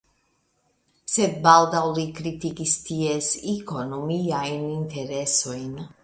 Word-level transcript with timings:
Sed 1.15 1.35
baldaŭ 1.47 1.81
li 1.97 2.05
kritikis 2.19 2.73
ties 2.87 3.29
ekonomiajn 3.51 4.65
interesojn. 4.77 5.77